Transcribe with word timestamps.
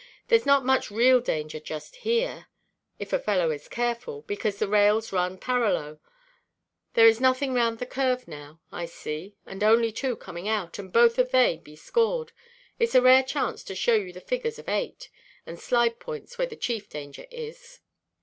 There 0.29 0.35
is 0.35 0.47
not 0.47 0.65
much 0.65 0.89
real 0.89 1.19
danger 1.19 1.59
just 1.59 1.97
here, 1.97 2.47
if 2.97 3.13
a 3.13 3.19
fellow 3.19 3.51
is 3.51 3.67
careful, 3.67 4.23
because 4.23 4.57
the 4.57 4.67
rails 4.67 5.11
run 5.13 5.37
parallo; 5.37 5.99
there 6.95 7.05
is 7.05 7.21
nothing 7.21 7.53
round 7.53 7.77
the 7.77 7.85
curve 7.85 8.27
now, 8.27 8.59
I 8.71 8.87
see, 8.87 9.35
and 9.45 9.63
only 9.63 9.91
two 9.91 10.15
coming 10.15 10.47
out, 10.49 10.79
and 10.79 10.91
both 10.91 11.19
of 11.19 11.29
they 11.29 11.57
be 11.57 11.75
scored; 11.75 12.31
itʼs 12.79 12.95
a 12.95 13.01
rare 13.03 13.21
chance 13.23 13.63
to 13.65 13.75
show 13.75 13.93
you 13.93 14.11
the 14.11 14.21
figures 14.21 14.57
of 14.57 14.67
eight, 14.67 15.11
and 15.45 15.59
slide–points 15.59 16.35
where 16.35 16.47
the 16.47 16.55
chief 16.55 16.89
danger 16.89 17.27
is. 17.29 17.81